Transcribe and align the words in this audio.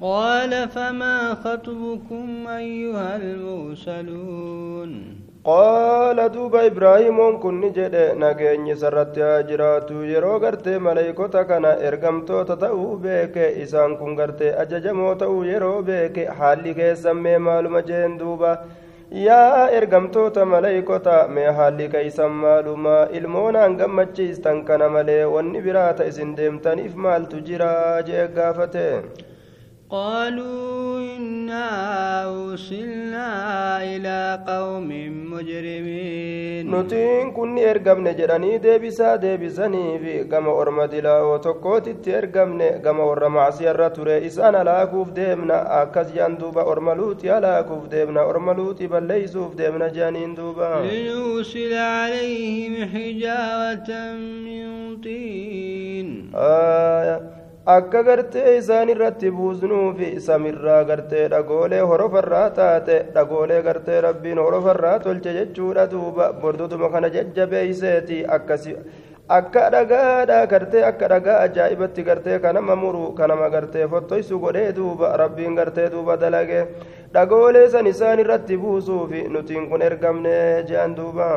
قال 0.00 0.68
فما 0.68 1.34
خطبكم 1.34 2.46
أيها 2.48 3.16
المرسلون 3.16 4.92
qaala 5.44 6.24
duuba 6.32 6.64
ibraahimoon 6.66 7.34
kun 7.40 7.56
ni 7.62 7.68
jedhe 7.78 8.04
nageenyi 8.20 8.74
sarratti 8.82 9.20
haa 9.24 9.42
jiraatu 9.48 9.96
yeroo 10.10 10.38
gartee 10.44 10.78
maleeykota 10.86 11.42
kana 11.50 11.72
ergamtoota 11.88 12.56
ta'uu 12.62 12.86
beeke 13.02 13.44
isaan 13.64 13.96
kun 13.98 14.16
gartee 14.20 14.52
ajajamoo 14.62 15.10
ta'uu 15.22 15.42
yeroo 15.50 15.82
beeke 15.90 16.24
haalli 16.38 16.72
keessan 16.78 17.20
mee 17.26 17.36
maaluma 17.48 17.82
jeen 17.90 18.16
duuba 18.22 18.52
yaa 19.26 19.68
ergamtoota 19.80 20.46
maleeykota 20.54 21.18
mee 21.36 21.50
haalli 21.60 21.88
keeysan 21.96 22.32
maaluma 22.46 22.96
ilmoonaan 23.20 23.76
gammachiistan 23.82 24.64
kana 24.70 24.88
malee 24.96 25.20
wanni 25.36 25.60
biraata 25.68 26.08
isin 26.12 26.32
deemtaniif 26.40 26.94
maaltu 27.08 27.44
jira 27.50 27.70
jee 28.08 28.26
gaafate 28.40 28.86
قالوا 29.91 31.17
إنا 31.17 31.65
أرسلنا 32.29 33.27
إلى 33.83 34.43
قوم 34.47 34.89
مجرمين. 35.33 36.63
نتين 36.75 37.31
كن 37.31 37.57
إرقمن 37.57 38.15
جراني 38.15 38.57
ديبسا 38.57 39.15
ديبساني 39.15 39.99
في 39.99 40.23
قم 40.23 40.47
أرمدلا 40.47 41.21
وتقوت 41.21 42.07
إرقمن 42.07 42.61
قم 42.85 42.99
ور 42.99 43.27
معصي 43.27 43.71
الرتوري 43.71 44.27
إسان 44.27 44.55
لاكوف 44.55 45.09
ديمنا. 45.09 45.81
أكس 45.81 46.07
يندوبا 46.15 46.61
أرملوتي 46.71 47.27
لاكوف 47.39 47.87
ديمنا. 47.87 48.29
أرملوتي 48.29 48.87
بل 48.87 49.03
ليسوف 49.03 49.55
ديمنا 49.55 49.87
جانين 49.87 50.35
دوبا. 50.35 50.85
لنرسل 50.85 51.73
عليهم 51.73 52.73
حجارة 52.93 53.89
من 54.45 54.65
طين. 55.03 56.31
آه 56.35 56.78
akka 57.75 58.01
gartee 58.07 58.51
isaan 58.59 58.89
irratti 58.93 59.29
buusnuufi 59.39 60.09
samirraa 60.27 60.83
gartee 60.89 61.25
dhagoolee 61.33 61.81
horofarraa 61.91 62.47
taate 62.59 62.95
dhagoolee 63.17 63.61
gartee 63.67 63.99
rabbiin 64.07 64.41
horofarraa 64.45 64.99
tolche 65.05 65.33
jechuudha 65.39 65.85
duuba 65.91 66.31
bordotuma 66.41 66.89
kana 66.95 67.09
jajjabeeyseeti 67.15 68.17
akkasi 68.37 68.75
akka 69.37 69.63
dhagaadha 69.75 70.37
gartee 70.53 70.83
akka 70.91 71.07
dhagaa 71.13 71.37
ajaa'ibatti 71.47 72.03
gartee 72.09 72.39
kanama 72.45 72.75
muru 72.83 73.03
kanama 73.19 73.49
gartee 73.55 73.87
fottoysu 73.93 74.39
godhee 74.45 74.71
duuba 74.79 75.11
rabbiin 75.23 75.55
gartee 75.59 75.89
duuba 75.95 76.17
dalage 76.23 76.61
dhagoolee 77.13 77.67
san 77.73 77.87
isaan 77.89 78.19
irratti 78.23 78.55
buusuufi 78.63 79.21
nutiin 79.33 79.63
kun 79.69 79.81
ergamne 79.81 80.63
jean 80.69 80.91
duuba 80.97 81.29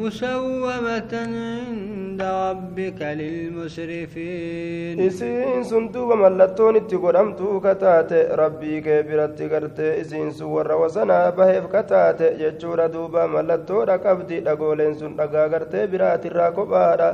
musawwamatan 0.00 1.32
inda 1.70 2.28
rabbika 2.34 3.08
lilmusrifiin 3.20 5.00
isiin 5.06 5.64
sun 5.70 5.88
duuba 5.94 6.16
mallattoon 6.20 6.76
itti 6.80 6.96
godhamtuu 7.04 7.54
kataate 7.64 8.20
rabbii 8.42 8.78
kee 8.86 9.00
biratti 9.08 9.48
gartee 9.54 9.90
isiin 10.02 10.30
sun 10.32 10.52
warra 10.58 10.76
wasanaa 10.82 11.32
baheef 11.40 11.66
kataate 11.74 12.30
jechuudha 12.42 12.86
duuba 12.94 13.26
mallattoodha 13.34 13.98
qabdi 14.06 14.40
dhagooleen 14.46 14.94
sun 15.00 15.16
dhagaa 15.18 15.48
gartee 15.56 15.86
biraatirraa 15.96 16.52
kophaadha 16.60 17.10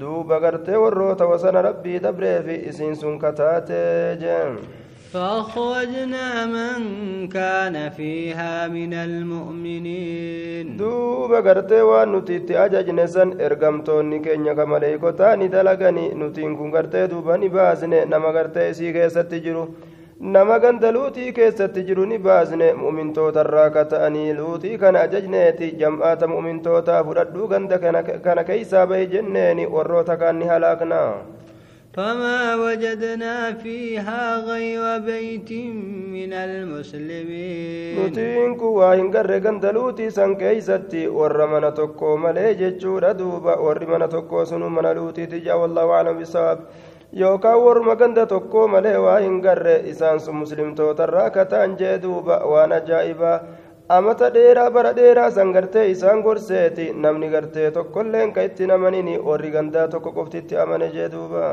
duuba 0.00 0.38
gartee 0.46 0.76
warroota 0.84 1.26
wasana 1.32 1.62
rabbii 1.68 1.98
dabreefi 2.06 2.54
isiin 2.70 2.94
sun 3.02 3.18
kataate 3.18 3.82
jeen 4.22 4.54
فأخرجنا 5.13 6.45
من 6.45 6.77
كان 7.27 7.89
فيها 7.89 8.67
من 8.67 8.93
المؤمنين 8.93 10.77
دوبا 10.77 11.39
غرتي 11.39 11.81
وان 11.81 12.15
نتيت 12.15 12.51
أججن 12.51 13.07
سن 13.07 13.29
إرقمتوني 13.41 14.19
كينيا 14.19 14.53
كماليكوتاني 14.53 15.47
دلغني 15.47 16.05
نتين 16.13 16.55
كن 16.57 16.69
غرتي 16.75 17.07
دوبا 17.07 17.37
نباسني 17.37 18.05
نما 18.05 18.29
غرتي 18.35 18.73
سيغي 18.73 19.09
ستجرو 19.09 19.67
nama 20.19 20.57
ganda 20.59 20.91
luutii 20.91 21.31
keessatti 21.33 21.83
jiru 21.87 22.05
ni 22.09 22.17
baasne 22.17 22.73
mu'mintootarraa 22.73 23.69
ka 23.69 23.83
ta'anii 23.91 24.33
luutii 24.33 24.77
kana 24.81 25.01
ajajneeti 25.05 25.67
jam'aata 25.81 26.27
mu'mintootaa 26.31 27.03
fudhadhuu 27.05 27.47
ganda 27.51 27.77
kana 28.23 28.43
keeysaa 28.47 28.87
bahe 28.89 29.05
jenneeni 29.13 29.67
warroota 29.75 30.17
kaan 30.17 30.39
ni 30.39 30.45
halaaknaa 30.51 31.11
فما 31.92 32.56
وجدنا 32.56 33.52
فيها 33.52 34.36
غير 34.40 34.98
بيت 35.04 35.50
من 36.08 36.32
المسلمين. 36.32 38.06
نتين 38.06 38.56
كوا 38.56 38.94
هنغر 38.94 39.30
غندلوتي 39.44 40.10
سان 40.10 40.36
كيستي 40.36 41.08
ور 41.08 41.46
من 41.52 41.74
توكو 41.74 42.16
ملي 42.16 42.54
جچورا 42.54 43.12
دوبا 43.12 43.54
ور 43.58 43.86
من 43.86 44.08
توكو 44.08 44.44
سنو 44.44 44.68
من 44.68 44.86
لوتي 44.96 45.26
تجا 45.26 45.54
والله 45.54 45.90
أعلم 45.90 46.18
بالصواب 46.18 46.58
yookaan 47.12 47.60
warma 47.60 47.92
ganda 48.00 48.24
tokko 48.26 48.68
malee 48.72 48.96
waa 48.96 49.20
hin 49.20 49.40
garre 49.44 49.74
isaan 49.92 50.20
sun 50.20 50.36
muslimtootarraa 50.42 51.28
kataan 51.30 51.76
jee 51.76 51.98
duuba 52.00 52.40
waan 52.52 52.72
amata 53.98 54.28
dheeraa 54.36 54.70
bara 54.76 54.92
dheeraa 54.98 55.30
san 55.36 55.52
gartee 55.56 55.86
isaan 55.94 56.20
gorseeti. 56.26 56.86
Namni 57.04 57.28
gartee 57.34 57.70
tokkolleen 57.78 58.34
ka 58.34 58.40
itti 58.48 58.66
namanini. 58.72 59.14
Warri 59.30 59.50
gandaa 59.56 59.86
tokko 59.94 60.10
qoftitti 60.18 60.60
amane 60.66 60.88
jee 60.98 61.08
duuba. 61.16 61.46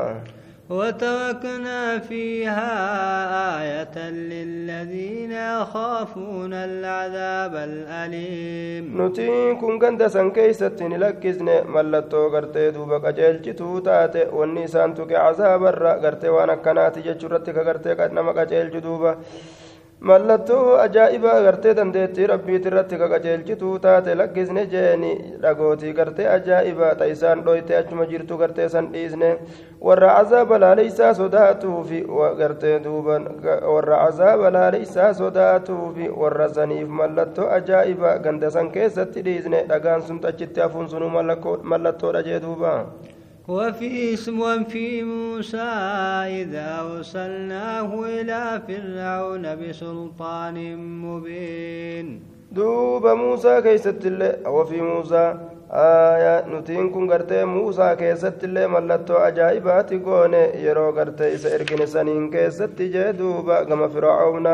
وتركنا 0.70 1.98
فيها 1.98 2.72
آية 3.58 3.96
للذين 4.10 5.32
يخافون 5.32 6.52
العذاب 6.52 7.54
الأليم. 7.54 8.84
نتين 9.02 9.56
كن 9.58 9.82
غند 9.82 10.06
سن 10.06 10.30
كيست 10.30 10.82
نلكزن 10.82 11.48
ملتو 11.74 12.26
غرتي 12.26 12.70
دوبا 12.70 12.98
قجلچتو 12.98 13.78
تاتي 13.78 14.22
والنسان 14.32 14.94
تك 14.94 15.12
عذاب 15.12 15.62
الرا 15.66 15.92
غرتي 16.02 16.28
وأنا 16.28 16.54
كنات 16.54 16.98
جچرتك 16.98 17.56
غرتي 17.66 17.94
قد 17.98 18.12
نما 18.12 18.32
قجلچ 18.38 18.74
دوبا 18.86 19.12
mallattoo 20.08 20.76
ajaa'ibaa 20.82 21.40
gartee 21.46 21.72
dandeettii 21.78 22.26
rabbiit 22.30 22.66
irratti 22.68 22.98
kaqajeelchituu 23.02 23.72
taate 23.86 24.14
lakkisne 24.20 24.62
jeeni 24.74 25.10
dhagootii 25.42 25.92
gartee 25.98 26.28
ajaa'ibaa 26.36 26.94
ta 27.00 27.08
isaan 27.14 27.42
dhoyte 27.48 27.76
achuma 27.80 28.06
jirtu 28.12 28.38
gartee 28.42 28.68
san 28.74 28.88
dhiisne 28.94 29.30
warra 29.88 30.14
cazaaba 30.16 30.58
laaleysaa 30.64 31.12
sodaatuufi 31.20 32.00
gartee 32.38 32.74
duuban 32.86 33.28
warra 33.74 33.98
cazaaba 34.06 34.50
laaleysaa 34.56 35.12
sodaatuufi 35.20 36.08
warra 36.24 36.48
saniif 36.58 36.88
mallattoo 37.02 37.50
ajaa'ibaa 37.60 38.16
ganda 38.28 38.50
san 38.50 38.70
keessatti 38.78 39.22
dhiisne 39.30 39.64
dhagaan 39.68 40.02
sun 40.02 40.20
achitti 40.32 40.60
hafuun 40.60 40.88
sunuu 40.88 41.10
mallattoodha 41.62 42.22
jee 42.30 42.40
duubaa 42.48 42.78
وفي 43.50 44.14
اسم 44.14 44.64
في 44.64 45.02
موسى 45.02 45.70
إذا 46.42 46.86
أرسلناه 46.86 47.90
إلى 48.06 48.62
فرعون 48.66 49.44
بسلطان 49.58 50.76
مبين. 51.02 52.22
دوب 52.52 53.06
موسى 53.06 53.62
كيست 53.62 54.06
الله 54.06 54.50
وفي 54.50 54.80
موسى 54.80 55.34
آية 55.70 56.46
نتين 56.46 56.90
كن 56.90 57.10
موسى 57.44 57.96
كيست 57.98 58.44
الله 58.44 58.66
ملتو 58.66 59.14
أجائبات 59.14 59.90
قوني 60.06 60.62
يرو 60.64 60.90
غرتي 60.90 61.34
إسا 61.34 61.54
إرقن 61.54 61.86
سنين 61.86 62.30
كيست 62.30 62.78
جدوبا 62.78 63.64
كما 63.64 63.88
فرعون. 63.88 64.46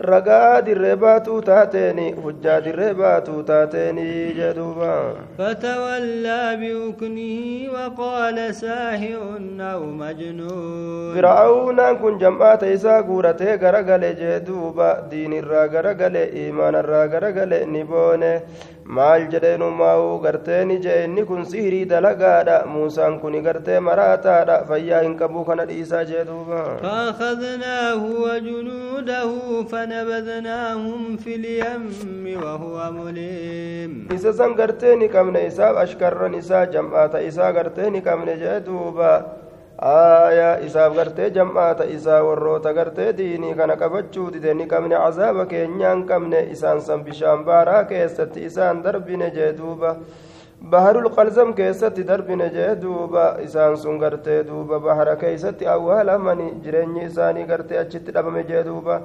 ragaa 0.00 0.62
dirree 0.66 0.96
baatuu 0.96 1.40
taateeni 1.46 2.04
hujjaa 2.24 2.58
dirree 2.66 2.90
baatuu 3.00 3.42
taateeni 3.48 4.04
jedhuuba. 4.36 4.92
fatawallaa 5.38 6.56
biyuknihi 6.60 7.68
waqaala 7.74 8.46
saahirun 8.60 9.60
aw 9.72 9.82
majnuun. 9.82 11.12
firaa'awnaan 11.16 11.98
kun 12.04 12.18
jam'aata 12.22 12.66
isaa 12.78 13.02
guuratee 13.10 13.58
garagale 13.58 14.14
jedhuuba 14.22 14.94
diinirraa 15.10 15.68
garagale 15.76 16.24
imaanarraa 16.46 17.06
garagale 17.14 17.64
ni 17.66 17.84
boone. 17.84 18.32
maal 18.96 19.24
jedheenumaa'u 19.32 20.12
gartee 20.24 20.60
ni 20.68 20.76
jee 20.84 21.00
inni 21.06 21.24
kun 21.30 21.42
sihirii 21.48 21.84
dalagaadha 21.90 22.54
muusaan 22.74 23.18
kun 23.24 23.34
gartee 23.46 23.80
maraataadha 23.88 24.56
fayyaa 24.70 25.02
hin 25.06 25.16
qabu 25.18 25.44
kana 25.48 25.66
dhiisaa 25.72 26.04
jee 26.12 26.24
duuba. 26.30 26.62
faakadnaahu 26.86 28.22
wajunuun. 28.22 28.87
جنوده 28.98 29.64
فنبذناهم 29.64 31.16
في 31.16 31.34
اليم 31.34 32.42
وهو 32.42 32.92
مليم. 32.92 34.08
إذا 34.12 34.32
سنقرتني 34.32 35.08
كم 35.08 35.30
نيساب 35.30 35.76
أشكر 35.76 36.28
نيسا 36.28 36.64
جمعات 36.64 37.14
إسا 37.14 37.46
قرتني 37.46 38.00
كم 38.00 38.30
نجدوبا 38.30 39.26
آية 39.80 40.66
إساب 40.66 40.98
قرتي 40.98 41.30
جمعات 41.30 41.80
إسا 41.80 42.20
وروت 42.20 42.66
قرتي 42.66 43.12
ديني 43.12 43.54
كان 43.54 43.70
قبجود 43.70 44.36
ديني 44.36 44.66
كم 44.66 44.86
نعذابك 44.86 45.52
ينيان 45.52 46.06
كم 46.06 46.34
نيسان 46.34 46.80
سنبشان 46.80 47.44
باراك 47.44 47.92
يستطي 47.92 48.46
إسان 48.46 48.82
دربي 48.82 49.16
نجدوبا 49.16 49.96
sun 53.76 53.98
gartee 53.98 54.42
duuba 54.44 54.80
bahara 54.80 55.16
keeysatti 55.16 55.66
awwaalamani 55.66 56.60
jireenyi 56.64 57.04
isaanii 57.06 57.44
gartee 57.46 57.78
achitti 57.78 58.12
dhabame 58.12 58.42
jee 58.44 58.64
duuba 58.64 59.00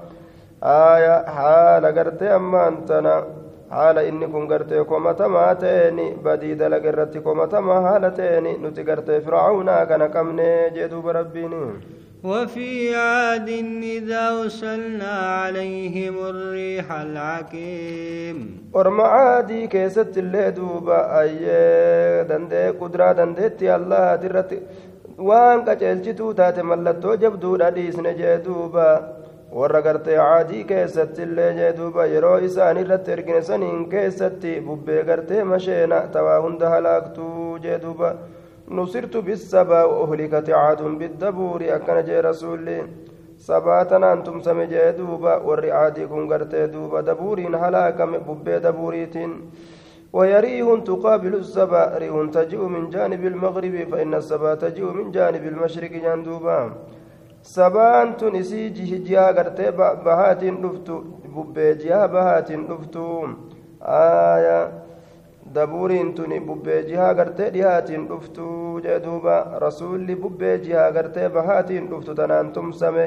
aayaa 0.62 1.24
haala 1.38 1.92
gartee 1.92 2.30
ammaan 2.40 2.86
tana 2.88 3.14
haala 3.70 4.02
inni 4.04 4.28
kun 4.28 4.48
gartee 4.48 4.84
komatamaa 4.84 5.56
ta'eeni 5.56 6.08
badii 6.24 6.56
dalaga 6.56 6.90
irratti 6.90 7.20
komatamaa 7.22 7.82
haala 7.88 8.12
ta'eeni 8.12 8.58
nuti 8.64 8.84
gartee 8.84 9.22
fircaunaa 9.22 9.86
kana 9.86 10.10
qabne 10.10 10.50
jee 10.76 10.90
duuba 10.90 11.14
rabbiin 11.20 11.54
وفي 12.24 12.96
عاد 12.96 13.50
إذا 13.84 14.30
أرسلنا 14.42 15.12
عليهم 15.12 16.16
الريح 16.32 16.92
العقيم. 16.92 18.38
ورمى 18.74 19.04
عادي 19.04 19.68
كيست 19.68 20.18
الله 20.18 20.50
دوبا 20.50 21.20
أي 21.22 21.36
دندي 22.30 22.70
قدرة 22.80 23.12
دندي 23.12 23.76
الله 23.76 24.16
ترت 24.16 24.52
وان 25.20 25.66
كجلجتو 25.66 26.32
تات 26.32 26.60
ملتو 26.60 27.16
جبدو 27.16 27.56
ردي 27.56 27.92
سنجا 27.92 28.36
دوبا. 28.38 28.90
ورغرت 29.52 30.10
عادي 30.10 30.64
كيست 30.64 31.20
الله 31.20 31.52
جدوبا 31.60 32.06
يرو 32.06 32.36
إسان 32.46 32.78
رت 32.92 33.10
ارقنسن 33.10 33.64
كيست 33.92 34.44
ببه 34.66 35.02
غرت 35.08 35.32
مشينا. 35.32 36.00
تواهند 36.14 36.64
هلاكتو 36.64 37.58
جدوبا 37.58 38.12
نصرت 38.68 39.18
بالسبأ 39.18 39.84
وأهلكت 39.84 40.50
عاد 40.50 40.82
بالدبور 40.82 41.62
أكن 41.76 42.04
جي 42.06 42.20
رسولي 42.20 42.80
سباتنا 43.38 44.14
أنتم 44.14 44.42
سمجي 44.42 44.92
دوبا 44.92 45.36
والرعادي 45.36 46.08
كن 46.08 46.28
قرتي 46.32 46.68
دوبا. 46.68 47.02
دبورين 47.02 47.56
هلاكم 47.56 48.12
ببي 48.28 48.60
دبوريتين. 48.60 49.32
ويريه 50.14 50.70
تقابل 50.90 51.34
السبأ 51.36 51.98
ريح 51.98 52.16
تجيء 52.34 52.62
من 52.76 52.90
جانب 52.90 53.26
المغرب 53.26 53.76
فإن 53.92 54.14
السبأ 54.14 54.56
تجيء 54.56 54.86
من 54.86 55.12
جانب 55.12 55.44
المشرق 55.48 55.92
جندوبا 55.92 56.60
sabaan 57.44 58.16
tun 58.16 58.36
isii 58.40 58.70
jihaa 59.08 59.34
gartee 59.34 59.72
bahaatiin 60.06 60.62
dhuftu 60.64 61.00
bubbee 61.34 61.76
jihaa 61.76 62.08
bahaatiin 62.08 62.62
dhuftu 62.70 63.04
aayaa 63.96 64.62
dabuuriin 65.56 66.14
tuni 66.16 66.40
bubbee 66.48 66.80
jihaa 66.90 67.14
gartee 67.20 67.50
dhihaatiin 67.56 68.08
dhuftuu 68.10 68.80
jee 68.86 69.00
duuba 69.04 69.36
rasuulli 69.66 70.16
bubbee 70.24 70.56
jihaa 70.66 70.92
gartee 70.98 71.30
bahaatiin 71.36 71.90
dhuftu 71.92 72.16
tanaan 72.22 72.52
tumsame 72.58 73.06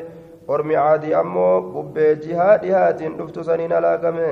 ormi 0.57 0.75
caadii 0.83 1.15
ammoo 1.23 1.55
bubbee 1.73 2.13
jihaa 2.27 2.55
dhihaatiin 2.67 3.19
dhuftu 3.19 3.45
saniin 3.51 3.77
halaakame 3.79 4.31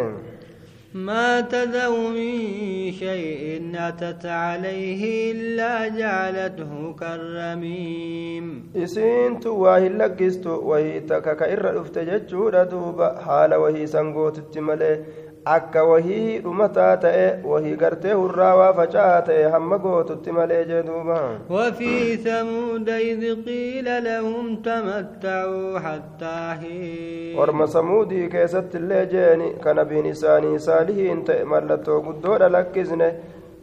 ما 0.94 1.40
تذر 1.40 1.90
من 1.90 2.92
شيء 2.92 3.72
أتت 3.74 4.26
عليه 4.26 5.32
إلا 5.32 5.88
جعلته 5.88 6.94
كالرميم 7.00 8.70
إسين 8.76 9.40
واهي 9.46 9.88
لقست 9.88 10.46
وهي 10.46 11.00
تكك 11.00 11.42
إر 11.42 11.80
أفتجت 11.80 12.34
دوبا 12.70 13.20
حال 13.26 13.54
وهي 13.54 13.86
سنقوت 13.86 14.38
التملي 14.38 15.04
akka 15.44 15.84
wahii 15.84 16.38
dhumataa 16.40 16.96
ta'e 16.96 17.24
wahii 17.44 17.76
gartee 17.76 18.12
hurraawaa 18.12 18.72
faca'aa 18.78 19.20
ta'e 19.28 19.42
hamma 19.54 19.78
gootutti 19.78 20.32
malee 20.32 20.64
jee 20.64 20.82
duuba. 20.82 21.18
وفي 21.50 22.16
ثمود 22.16 22.88
إذ 22.88 23.44
قيل 23.44 24.04
لهم 24.04 24.56
تمتعوا 24.56 25.78
حتى 25.78 26.56
حين. 26.60 27.38
ورم 27.38 27.66
ثمودي 27.66 28.28
كيست 28.28 28.74
اللي 28.74 29.06
جيني 29.06 29.52
كان 29.64 29.84
بين 29.84 30.06
إساني 30.06 30.58
صالحين 30.58 31.24
تأ 31.24 31.44
ملتو 31.44 32.00
قدود 32.00 32.42
لكزنه 32.42 33.12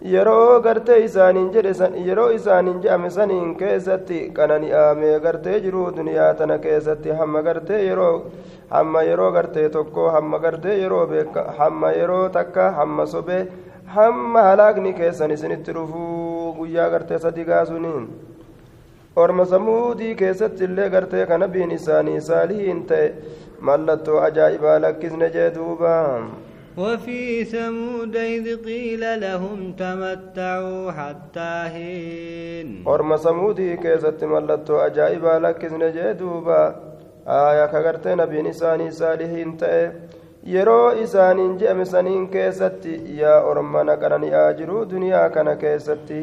yeroo 0.02 0.60
gartee 0.62 1.04
isaaniin 1.06 1.52
jedhe 1.54 1.74
san 1.74 1.94
yeroo 2.08 2.30
isaaniin 2.38 2.80
jedhame 2.84 3.10
saniin 3.10 3.56
keessatti 3.56 4.20
qanani'aamee 4.38 5.20
gartee 5.26 5.60
jiruu 5.66 5.92
duniyaa 5.98 6.34
tana 6.40 6.58
keessatti 6.66 7.10
hamma 7.20 7.42
gartee 7.48 7.82
yeroo 7.86 8.16
hamma 8.70 9.04
yeroo 9.10 9.32
gartee 9.32 9.70
tokko 9.70 10.10
hamma 10.16 10.40
gartee 10.40 10.78
yeroo 10.82 11.06
beeka 11.14 11.44
hamma 11.60 11.92
yeroo 12.00 12.30
takka 12.40 12.72
hamma 12.80 13.06
sobee 13.14 13.42
hamma 13.96 14.42
halaakni 14.50 14.94
keessan 15.00 15.32
isinitti 15.38 15.74
dhufuu 15.80 16.54
guyyaa 16.60 16.90
gartee 16.90 17.20
sadi 17.20 17.46
gaasuniin 17.54 18.08
orma 19.16 19.46
samuudii 19.46 20.16
keessatti 20.16 20.64
illee 20.64 20.90
gartee 20.90 21.26
kana 21.26 21.48
biin 21.48 21.72
isaanii 21.72 22.22
saalihiin 22.30 22.86
ta'e 22.92 23.08
mallattoo 23.70 24.20
ajaa'ibaa 24.28 24.80
lakkisne 24.82 25.30
jee 25.36 25.50
duubaa 25.56 26.06
وفي 26.78 27.44
ثمود 27.46 28.16
إذ 28.16 28.66
قيل 28.66 29.22
لهم 29.22 29.74
تمتعوا 29.74 30.92
حتى 30.92 31.70
حين 31.74 32.84
أرم 32.88 33.16
ثمودي 33.16 33.78
كيست 33.78 34.24
ملتو 34.24 34.78
أجائبا 34.78 35.40
لكن 35.40 35.92
جدوبا 35.92 36.76
آية 37.28 37.66
كغرتي 37.66 38.16
نبي 38.16 38.42
نساني 38.42 38.92
صالحين 38.92 39.58
تأي 39.58 39.92
isaaniin 41.04 41.60
je'ame 41.60 41.86
saniin 41.86 42.28
keessatti 42.34 42.94
yaa 43.20 43.44
ormana 43.46 43.98
qanani'aa 43.98 44.54
jiru 44.54 44.90
duniyaa 44.90 45.30
kana 45.30 45.56
keessatti 45.56 46.22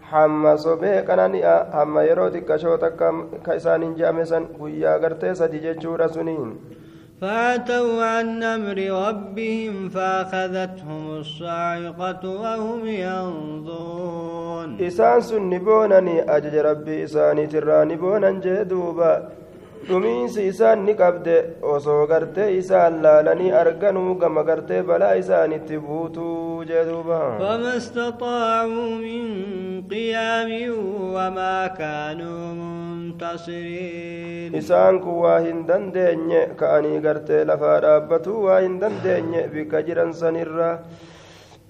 hamma 0.00 0.56
sobee 0.56 1.02
qanani'a 1.08 1.56
hamma 1.72 2.02
yeroo 2.02 2.30
xiqqashoo 2.30 2.78
takka 2.78 3.12
ka 3.44 3.54
isaaniin 3.60 3.94
je'ame 3.98 4.24
san 4.24 4.46
guyyaa 4.58 4.98
gartee 4.98 5.34
sadi 5.34 5.60
jechuudha 5.66 6.08
suniin 6.08 6.77
فاتوا 7.20 8.04
عن 8.04 8.42
أمر 8.42 8.78
ربهم 9.08 9.88
فأخذتهم 9.88 11.10
الصاعقة 11.18 12.22
وهم 12.42 12.86
ينظرون 12.86 14.80
إسان 14.80 15.20
سن 15.20 15.42
نبونني 15.50 16.36
أجج 16.36 16.54
ربي 16.56 17.04
إساني 17.04 17.46
ترى 17.46 17.84
نبونا 17.84 18.30
جدوبا 18.30 19.28
dhumiinsi 19.88 20.42
isaan 20.52 20.80
ni 20.86 20.94
qabde 21.00 21.36
osoo 21.74 22.02
gartee 22.10 22.48
isaan 22.60 22.94
laalanii 23.04 23.50
arganuu 23.60 24.14
gama 24.22 24.42
gartee 24.48 24.82
balaa 24.90 25.14
isaanitti 25.22 25.78
buutuu 25.86 26.64
jedhuuba 26.70 27.20
فما 27.40 27.72
استطاعوا 27.76 28.90
من 29.04 29.24
قيام 29.90 30.50
وما 31.16 31.56
كانوا 31.80 32.42
منتصرين 32.60 34.52
isaan 34.60 35.00
kun 35.04 35.16
waa 35.24 35.38
hin 35.46 35.66
dandeenye 35.68 36.40
ka'anii 36.60 37.00
gartee 37.06 37.44
lafaa 37.50 37.80
dhaabbatuu 37.84 38.44
waa 38.46 38.60
hin 38.64 38.78
dandeenye 38.80 39.42
bikka 39.54 39.82
jiran 39.88 40.12
sanirra 40.20 40.70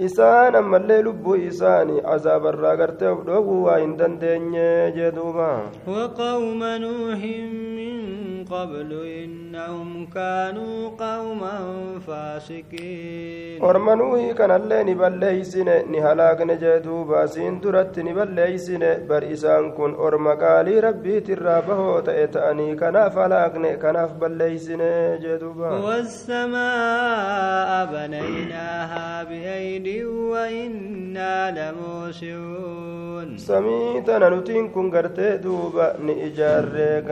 isaan 0.06 0.54
ammallee 0.58 0.98
lubbuu 1.06 1.36
isaanii 1.46 2.00
azaabarraa 2.14 2.74
gartee 2.80 3.08
of 3.14 3.22
dhoowwuu 3.28 3.62
waa 3.64 3.78
hin 3.84 3.94
dandeenye 4.00 4.66
jedhuuba 4.98 5.48
قبل 8.50 8.90
إنهم 9.24 10.06
كانوا 10.14 10.88
قوما 10.98 11.58
فاسقين 12.06 13.58
halaakne 16.00 16.56
jee 16.62 16.80
duuba 16.84 17.26
siin 17.28 17.60
duratti 17.62 18.02
ni 18.02 18.12
balleeysine 18.18 18.90
bar 19.08 19.22
isaan 19.34 19.66
kun 19.76 19.92
orma 20.06 20.34
qaalii 20.42 20.80
rabbiitirraa 20.86 21.60
bahoo 21.68 21.96
ta'e 22.08 22.26
ta'anii 22.36 22.76
kanaaf 22.82 23.14
halaakne 23.22 23.70
kanaaf 23.84 24.12
balleeysine 24.22 24.90
jee 25.24 25.38
duuba 25.42 25.68
والسماء 25.88 27.70
بنيناها 27.92 29.24
بأيد 29.24 29.88
وإنا 30.04 31.34
لموسعون 31.58 33.28
samii 33.38 34.02
tana 34.06 34.30
nutiin 34.30 34.70
kun 34.70 34.90
gartee 34.90 35.38
duuba 35.42 35.86
ni 36.04 36.12
ijaarree 36.28 37.02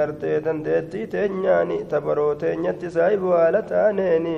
teenyaani 1.26 1.76
tabaroo 1.92 2.34
teenyatti 2.42 2.90
saahibu 2.96 3.30
haala 3.36 3.60
taaneeni 3.70 4.34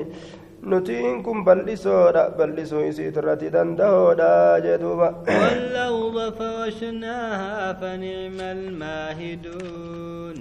nutiin 0.73 1.16
kun 1.26 1.38
bal'isoodha 1.49 2.23
bal'isuu 2.38 2.85
isiitirratti 2.90 3.50
dandahoodha 3.57 4.30
jee 4.64 4.78
duuba 4.85 5.09
والأرض 5.28 6.18
فرشناها 6.40 7.73
فنعم 7.80 8.38
الماهدون 8.57 10.38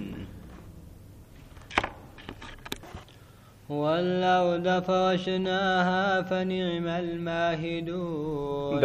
والأرض 3.68 4.66
فرشناها 4.88 6.22
فنعم 6.22 6.86
الماهدون 6.88 8.80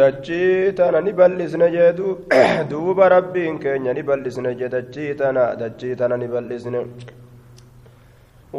keenya 3.64 3.92
ni 3.94 4.02
bal'isne 4.02 4.54
jee 4.60 4.68
dachii 4.68 5.14
tana 5.20 5.44
dachii 5.56 5.94
tana 5.96 6.16
ni 6.16 6.26
bal'isne 6.28 6.80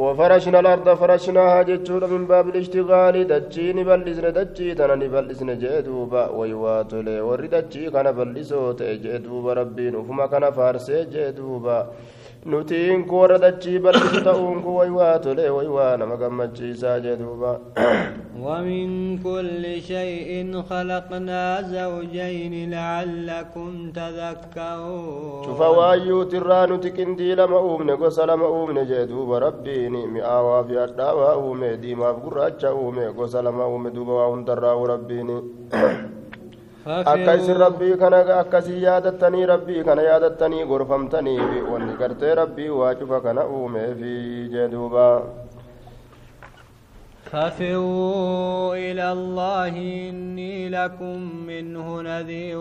وفرشنا 0.04 0.60
الأرض 0.60 0.88
فرشناها 1.00 1.62
جتشور 1.70 2.04
من 2.14 2.24
باب 2.32 2.46
الاشتغال 2.52 3.16
دجي 3.32 3.66
نبلسن 3.78 4.28
دجي 4.38 4.68
تنا 4.80 4.96
نبلسن 5.02 5.50
جدوبا 5.64 6.24
ويواتولي 6.38 7.22
وري 7.28 7.48
دجي 7.54 7.84
كان 7.94 8.08
بلسو 8.18 8.74
جدوبا 9.04 9.54
ربي 9.60 9.86
نفما 9.96 10.26
كان 10.32 10.46
فارسي 10.58 10.98
جدوبا 11.14 11.78
nutiin 12.46 13.06
ku 13.10 13.16
warra 13.22 13.38
dachii 13.42 13.80
bal'isu 13.82 14.22
ta'uun 14.22 14.62
kun 14.64 14.76
waywaa 14.80 15.18
tole 15.20 15.50
waywaa 15.50 15.98
nama 15.98 16.16
gammachiisaa 16.18 17.00
jedhuuba 17.06 17.60
ومن 18.46 19.18
كل 19.24 19.64
شيء 19.82 20.30
خلقنا 20.70 21.62
زوجين 21.62 22.54
لعلكم 22.72 23.92
تذكرون 23.92 25.46
waayyuutirraa 25.78 26.68
nuti 26.68 26.92
qindii 26.92 27.36
lama 27.36 27.60
uumne 27.62 27.98
gosa 27.98 28.26
lama 28.26 28.46
uumne 28.50 28.86
jee 28.86 29.08
duuba 29.08 29.40
rabbiin 29.40 29.96
mi'aawaa 30.14 30.64
fi 30.68 30.76
hadhaawaa 30.76 31.38
uume 31.38 31.78
diimaaf 31.82 32.18
gurraacha 32.24 32.74
uume 32.76 33.14
gosa 33.18 33.42
lama 33.42 33.68
uume 33.68 33.90
duuba 33.92 34.14
waa 34.14 34.28
hundarraa 34.36 34.76
rabbiin 34.94 35.30
akka 36.86 37.34
isin 37.42 37.58
rabbii 37.58 37.98
kana 37.98 38.18
akkasii 38.42 38.82
yaadattanii 38.84 39.46
rabbii 39.46 39.84
kana 39.84 40.02
yaadattanii 40.02 40.66
gorfamtaniifi 40.70 41.60
wanni 41.72 41.94
gartee 41.98 42.36
rabbii 42.36 42.70
waa 42.70 42.94
cufa 42.96 43.22
kana 43.22 43.46
uumeefi 43.48 44.50
jee 44.54 44.68
duuba 44.68 45.06
ففروا 47.36 48.76
إلى 48.76 49.12
الله 49.12 49.76
إني 50.10 50.70
لكم 50.70 51.18
منه 51.48 51.88
نذير 52.02 52.60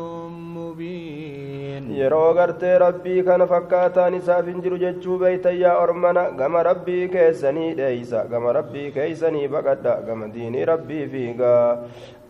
مبين. 0.57 1.83
يرو 2.01 2.31
غرت 2.39 2.65
ربي 2.65 3.23
كان 3.23 3.47
فكاتا 3.47 4.09
نساف 4.09 4.49
انجر 4.49 4.75
ججو 4.83 5.13
بيتا 5.19 5.51
يا 5.51 5.73
أرمنا 5.83 6.25
غم 6.39 6.57
ربي 6.57 6.99
كيساني 7.15 7.75
ديسا 7.79 8.21
غم 8.33 8.47
ربي 8.59 8.85
كيساني 8.91 9.43
بقدا 9.53 9.95
غم 10.07 10.21
ديني 10.35 10.65
ربي 10.65 11.01
فيغا 11.13 11.57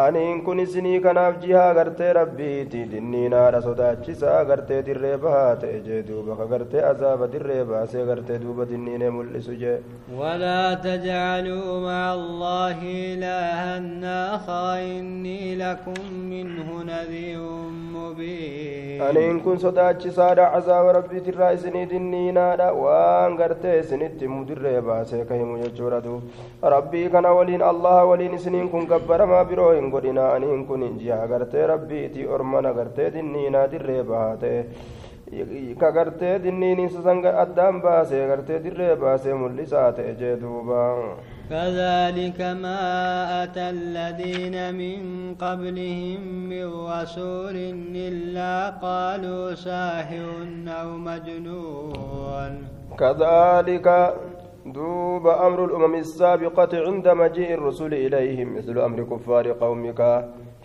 أني 0.00 0.32
إن 0.32 0.38
كن 0.46 0.66
سني 0.66 0.94
كان 1.04 1.18
أفجيها 1.18 1.72
غرت 1.72 2.00
ربي 2.20 2.64
تي 2.64 2.84
ديني 2.84 3.28
نارا 3.28 3.60
سودا 3.60 3.94
جسا 4.04 4.42
غرت 4.48 4.70
دربها 4.86 5.54
تجي 5.60 6.02
دوبا 6.08 6.34
غرت 6.50 6.74
أزاب 6.74 7.20
دربها 7.32 7.86
سي 7.86 8.02
غرت 8.08 8.30
دوبا 8.32 8.64
ديني 8.64 8.94
نمول 8.98 9.42
سجي 9.42 9.76
ولا 10.20 10.74
تجعلوا 10.74 11.80
مع 11.88 12.14
الله 12.14 12.33
الله 12.34 12.78
إلها 13.14 13.78
آخر 14.34 14.74
إني 14.98 15.54
لكم 15.62 16.00
منه 16.32 16.68
نذير 16.92 17.40
مبين 17.94 19.02
aniin 19.08 19.38
kun 19.44 19.58
sodaachisaadha 19.64 20.46
azaaba 20.58 20.92
rabbiitirraa 20.96 21.50
isinii 21.56 21.84
dinniinaadha 21.92 22.66
waan 22.84 23.36
gartee 23.40 23.74
isinitti 23.82 24.26
himu 24.26 24.40
dirree 24.48 24.80
baasee 24.88 25.22
ka 25.30 25.38
himu 25.40 25.58
jechuudha 25.62 26.00
duub 26.06 26.22
rabbii 26.74 27.04
kana 27.14 27.32
waliin 27.38 27.62
allaha 27.70 28.04
waliin 28.10 28.34
isiniin 28.38 28.68
kun 28.74 28.86
gabbaramaa 28.92 29.44
biroo 29.52 29.70
hin 29.78 29.90
godhina 29.94 30.26
aniin 30.36 30.66
kun 30.70 30.84
jiha 31.02 31.20
gartee 31.34 31.66
rabbiiti 31.72 32.26
ormana 32.38 32.72
gartee 32.78 33.10
dinniinaa 33.18 33.66
dirree 33.74 34.02
bahaa 34.12 34.36
ta'e 34.44 34.60
ka 35.80 35.90
gartee 35.90 36.38
dinniiniinsa 36.44 37.02
san 37.02 37.24
addaan 37.44 37.82
baasee 37.82 38.26
gartee 38.26 38.58
dirree 38.64 38.96
baasee 38.96 39.34
mul'isaa 39.34 39.92
ta'e 39.92 40.14
jee 40.20 40.36
duuba. 40.40 40.82
كذلك 41.50 42.40
ما 42.40 42.80
أتى 43.44 43.70
الذين 43.70 44.74
من 44.74 45.34
قبلهم 45.34 46.20
من 46.48 46.66
رسول 46.88 47.56
إلا 47.92 48.70
قالوا 48.70 49.54
ساحر 49.54 50.24
أو 50.68 50.88
مجنون 50.96 52.52
كذلك 52.98 54.14
دوب 54.66 55.26
أمر 55.26 55.64
الأمم 55.64 55.94
السابقة 55.94 56.72
عند 56.86 57.08
مجيء 57.08 57.54
الرسل 57.54 57.94
إليهم 57.94 58.56
مثل 58.56 58.78
أمر 58.78 59.02
كفار 59.02 59.52
قومك 59.52 60.00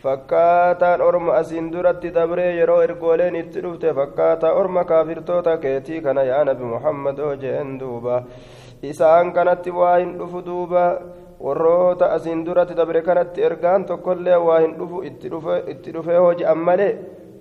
fakkaataan 0.03 1.01
orma 1.01 1.33
asiin 1.41 1.71
duratti 1.73 2.11
dabree 2.17 2.51
yeroo 2.59 2.81
ergooleen 2.87 3.35
itti 3.41 3.61
dhufte 3.63 3.93
fakkaataa 3.99 4.53
orma 4.61 4.83
kaafirtoota 4.91 5.57
keetii 5.63 6.01
kana 6.05 6.23
yaa 6.31 6.43
nabi 6.49 6.63
muhammadoo 6.73 7.33
jeen 7.43 7.73
duuba 7.79 8.23
isaan 8.91 9.31
kanatti 9.37 9.71
waa 9.79 9.97
hin 9.97 10.13
dhufu 10.19 10.41
duuba 10.45 10.83
warroota 11.47 12.11
asiin 12.17 12.45
duratti 12.45 12.75
dabre 12.81 13.01
kanatti 13.09 13.41
ergaan 13.49 13.85
tokkollee 13.91 14.37
waa 14.47 14.59
hin 14.65 14.75
dhufu 14.79 15.03
itti 15.09 15.91
dhufee 15.95 16.17
hoji'an 16.25 16.57
malee 16.69 16.91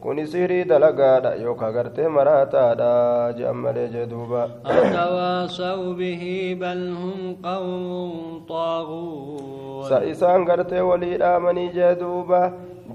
kun 0.03 0.19
isirii 0.23 0.65
dalagaadha 0.71 1.35
yookaan 1.43 1.73
gartee 1.77 2.09
maraataadha 2.17 2.91
je'an 3.39 3.57
malee 3.65 3.89
jee 3.95 4.07
duuba. 4.13 4.43
atawaasaw 4.75 5.81
bihii 5.99 6.55
bal 6.61 6.85
hum 7.01 7.35
qawmun 7.47 8.47
xaaguun. 8.51 9.89
sa 9.91 9.99
isaan 10.13 10.45
gartee 10.51 10.81
walii 10.91 11.17
dhaamanii 11.25 11.69
jee 11.77 11.93
duuba 12.05 12.43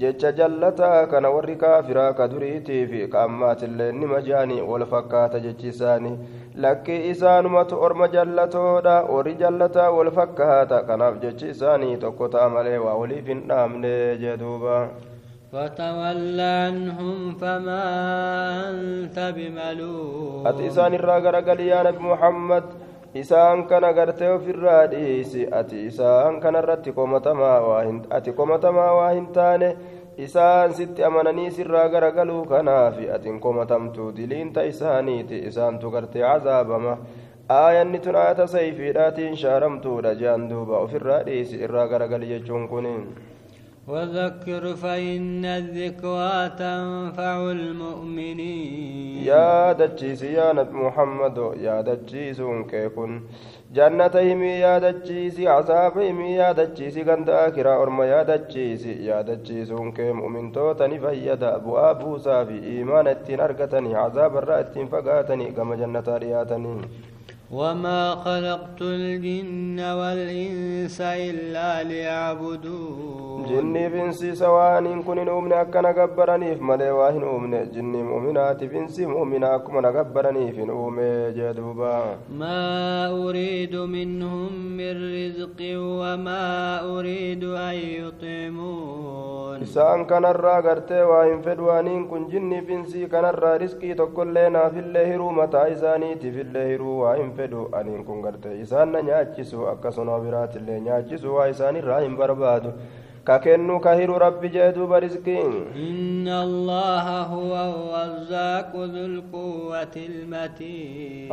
jecha 0.04 0.32
jallataa 0.40 1.06
kana 1.12 1.30
warri 1.36 1.56
kaafiraa 1.66 2.10
ka 2.20 2.28
duriitii 2.32 2.82
fi 2.92 3.08
ka 3.12 3.24
ammaatillee 3.28 3.92
nima 4.00 4.22
jaanii 4.32 4.62
wal 4.72 4.86
fakkaata 4.96 5.40
jechi 5.46 5.68
isaanii 5.76 6.18
lakkii 6.66 7.00
isaanumatu 7.12 7.82
orma 7.88 8.08
jallatoodha 8.18 8.96
warri 9.14 9.36
jallataa 9.46 9.92
wal 9.98 10.12
fakkaata 10.20 10.82
kanaaf 10.90 11.20
jechi 11.24 11.50
isaanii 11.56 11.98
tokko 12.04 12.28
ta'a 12.36 12.50
malee 12.58 12.78
waa 12.86 12.96
waliif 13.02 13.28
hin 13.34 13.44
dhaamne 13.50 13.94
jee 14.24 14.38
duuba. 14.44 14.78
فتول 15.54 16.40
عنهم 16.42 17.36
فما 17.42 17.86
أنت 18.70 19.18
بملوم 19.38 20.44
ati 20.50 20.64
isaan 20.70 20.94
irraa 20.98 21.20
garagali 21.26 21.68
yaa 21.70 21.84
nabi 21.88 22.02
muhammad 22.12 22.66
isaan 23.22 23.60
kana 23.70 23.94
gartee 23.98 24.30
ofirraa 24.38 24.88
dhiisi 24.94 25.42
ati 25.60 25.86
isaan 25.90 26.40
kanarratti 26.44 26.92
komatamaa 27.00 27.60
waa 27.68 27.84
hin 27.88 28.00
ati 28.18 28.32
komatamaa 28.40 28.92
waa 29.00 29.12
hin 29.18 29.28
taane 29.38 29.70
isaan 30.26 30.74
sitti 30.80 31.04
amananii 31.10 31.52
sirraa 31.58 31.86
garagaluu 31.96 32.46
kanaafi 32.54 33.06
atin 33.18 33.38
komatamtu 33.46 34.10
diliinta 34.18 34.62
isaaniiti 34.72 35.38
isaantu 35.50 35.92
gartee 35.96 36.24
cazaabama 36.26 36.94
aayanni 37.60 38.00
tun 38.08 38.16
aayata 38.24 38.48
sayfiidhaatiin 38.56 39.38
shaaramtuudha 39.44 40.16
jean 40.24 40.50
duuba 40.50 40.76
ofirraa 40.88 41.22
dhiisi 41.30 41.56
irraa 41.68 41.88
garagali 41.94 42.28
jechuun 42.34 42.68
kun 42.74 42.88
وذكر 43.88 44.76
فإن 44.76 45.46
الذكرى 45.46 46.50
تنفع 46.60 47.52
المؤمنين. 47.52 49.24
يا 49.28 49.74
دجيس 49.74 50.24
يا 50.24 50.54
نبي 50.54 50.72
محمد 50.72 51.38
يا 51.60 51.82
دجيس 51.82 52.42
كيكون 52.72 53.22
جنة 53.74 54.12
إيمي 54.16 54.48
يا 54.48 54.80
دجيس 54.80 55.40
عذاب 55.40 55.98
إيمي 55.98 56.36
يا 56.36 56.52
دجيس 56.52 56.98
غند 56.98 57.30
آخرة 57.30 57.82
أرمى 57.84 58.06
يا 58.06 58.24
دجيس 58.24 58.86
يا 58.86 59.22
دجيس 59.22 59.72
كي 59.96 60.12
مؤمن 60.12 60.52
توتني 60.52 61.00
فيدا 61.00 61.56
أبو 61.56 61.78
أبو 61.78 62.18
سافي 62.18 62.64
إيمان 62.64 63.08
التنرقتني 63.08 63.96
عذاب 63.96 64.38
الرأتين 64.38 64.88
فقاتني 64.88 65.52
كما 65.52 65.76
جنة 65.76 66.08
رياتني 66.08 66.82
وما 67.52 68.16
خلقت 68.16 68.82
الجن 68.82 69.80
والإنس 69.80 71.02
إلا 71.02 71.84
ليعبدون 71.84 73.46
جني 73.50 73.90
بنسي 73.90 74.36
سوان 74.36 74.86
إن 74.86 75.04
كن 75.04 75.30
أمنا 75.30 75.64
كن 75.64 75.86
قبرني 75.86 76.56
في 76.56 76.64
ملواه 76.64 77.36
أمنا 77.36 77.64
جني 77.64 78.04
مؤمنات 78.04 78.64
بنسي 78.64 79.06
مؤمنا 79.06 79.58
كن 79.58 79.86
قبرني 79.86 80.52
في 80.52 80.64
نومي 80.66 81.32
جدوبا 81.32 82.16
ما 82.40 83.08
أريد 83.10 83.76
منهم 83.76 84.52
من 84.78 84.94
رزق 85.16 85.60
وما 85.78 86.46
أريد 87.00 87.44
أن 87.44 87.74
يطعمون 88.02 89.66
سان 89.66 90.06
كان 90.06 90.26
الرغرت 90.26 90.92
وإن 90.92 91.42
فدوان 91.42 91.88
إن 91.88 92.06
كن 92.08 92.28
جني 92.28 92.62
بنسي 92.62 93.06
كان 93.08 93.26
الرزق 93.26 93.94
تقول 93.98 94.36
لنا 94.36 94.70
في 94.70 94.80
الله 94.80 95.16
رومتا 95.18 95.72
إزاني 95.72 96.16
في 96.16 96.42
الله 96.42 96.76
رومتا 96.78 97.43
fedhu 97.44 97.68
aniin 97.82 98.04
kun 98.10 98.22
gartee 98.26 98.56
isaan 98.66 98.92
na 98.98 99.02
nyaachisu 99.12 99.68
akkasuma 99.76 100.20
biraatillee 100.26 100.80
nyaachisu 100.90 101.36
waa 101.38 101.48
isaanirraa 101.54 102.00
hin 102.08 102.18
barbaadu 102.24 102.74
hiru 104.00 104.16
rabbi 104.20 104.50
jee 104.56 104.72
duuba 104.76 105.00
riskiin 105.00 105.52
إن 105.76 106.28
الله 106.28 107.06
هو 107.36 107.54
الرزاق 107.56 108.72
ذو 108.76 109.06
القوة 109.06 109.96
المتين 109.96 111.32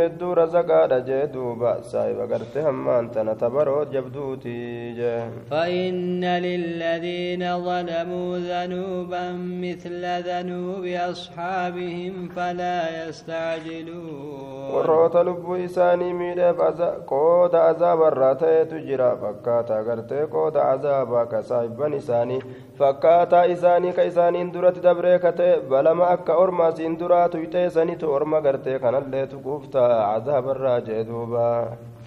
hedduu 0.00 0.34
razaqaadha 0.34 1.00
jee 1.08 1.26
duuba 1.34 1.72
saahiba 1.90 2.26
gartee 2.26 2.62
hammaan 2.62 3.10
tana 3.14 3.34
tabaroo 3.34 3.84
jabduuti 3.94 4.54
jee 4.98 5.22
فإن 5.50 6.24
للذين 6.24 7.42
ظلموا 7.64 8.38
ذنوبا 8.38 9.24
مثل 9.62 10.02
ذنوب 10.28 10.84
أصحابهم 10.86 12.28
فلا 12.36 13.08
يستعجلون 13.08 14.54
warroota 14.74 15.22
lubbuu 15.24 15.56
isaanii 15.56 16.12
miidheef 16.12 16.58
aza- 16.68 16.94
qooda 17.10 17.60
azaabarraa 17.70 18.34
ta'etu 18.42 18.78
jira 18.88 19.10
fakkaataa 19.22 19.82
gartee 19.88 20.26
qooda 20.34 20.62
azaabaa 20.83 21.25
ka 21.33 21.43
saahibban 21.49 21.93
isaanii 21.99 22.39
fakkaataa 22.79 23.43
isaanii 23.55 23.93
ka 23.99 24.03
isaaniin 24.11 24.51
duratti 24.53 24.81
dabree 24.87 25.19
ka 25.25 25.31
ta'e 25.41 25.59
balama 25.73 26.05
akka 26.15 26.37
orma 26.45 26.67
asiin 26.71 26.97
duraa 27.03 27.27
tuyxee 27.35 27.69
sanitu 27.77 28.11
orma 28.17 28.41
gartee 28.47 28.79
kanalleetu 28.85 29.39
guuftaa 29.45 29.91
azaabarraa 30.15 30.79
jee 30.89 31.03
duuba 31.11 31.45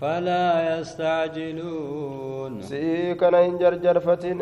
فلا 0.03 0.47
يستعجلون 0.79 2.62
si'ii 2.69 3.17
kana 3.21 3.39
hin 3.45 3.59
jarjarfatin 3.59 4.41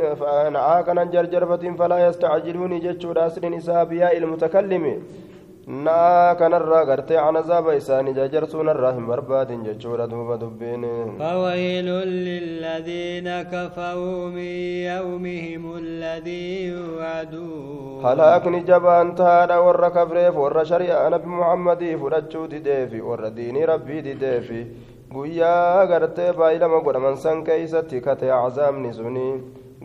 na'aa 0.57 0.83
kana 0.87 1.01
hin 1.05 1.13
jarjarfatin 1.17 1.77
falaa 1.81 1.99
yastacjiluuni 2.05 2.81
jechuudha 2.87 3.25
asliin 3.25 3.55
isaa 3.59 3.85
na'aa 5.68 6.36
kanarraa 6.40 6.86
gartee 6.86 7.18
an 7.18 7.36
azaaba 7.40 7.74
isaanii 7.76 8.14
jarjarsuunarraa 8.18 8.92
hin 8.98 9.06
barbaadin 9.12 9.64
jechuudha 9.68 10.06
duuba 10.12 10.38
dubbiin 10.38 10.84
فويل 11.20 11.90
للذين 12.28 13.28
كفروا 13.54 14.28
من 14.30 14.54
يومهم 14.94 15.64
الذي 15.78 16.66
يوعدون 16.68 18.04
halaakni 18.06 18.62
jabaan 18.70 19.16
tahaadha 19.16 19.58
warra 19.68 19.90
kafreef 19.98 20.36
warra 20.44 20.66
shari'a 20.66 21.10
nabi 21.10 21.28
muhammadii 21.40 21.96
fudhachuu 21.98 22.48
dideefi 22.54 23.02
warra 23.02 23.30
diinii 23.38 23.66
rabbii 23.66 24.02
dideefi 24.10 24.62
guyyaa 25.14 25.86
gartee 25.90 26.32
baay'ilama 26.40 26.80
godhaman 26.86 27.18
san 27.18 27.44
keeysatti 27.44 28.02
kate 28.06 28.28
cazaabni 28.30 28.94
suni 28.94 29.28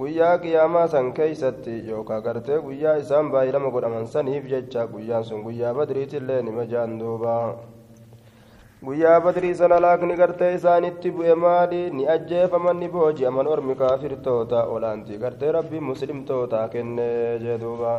guyyaa 0.00 0.36
qiyaamaa 0.42 0.86
san 0.92 1.12
keeysatti 1.18 1.74
yookaa 1.90 2.20
gartee 2.26 2.58
guyyaa 2.66 2.96
isaan 3.02 3.30
baay'ilama 3.34 3.70
godhaman 3.74 4.06
saniif 4.14 4.44
jecha 4.52 4.86
guyyaan 4.94 5.24
sun 5.30 5.42
guyyaa 5.46 5.74
badriitillee 5.78 6.40
nima 6.48 6.64
jaan 6.72 6.98
duuba 7.00 7.34
guyyaa 8.88 9.20
badrii 9.26 9.54
sana 9.60 9.80
laakni 9.84 10.14
gartee 10.22 10.50
isaanitti 10.58 11.10
bu'e 11.16 11.34
maali 11.44 11.80
ni 11.96 12.06
ajjeefaman 12.14 12.78
ni 12.82 12.88
booji'aman 12.94 13.46
ormi 13.54 13.74
kaafirtoota 13.82 14.64
olaantii 14.76 15.18
gartee 15.24 15.52
rabbii 15.58 15.80
muslimtoota 15.90 16.62
kenne 16.74 17.08
jee 17.44 17.58
duuba 17.64 17.92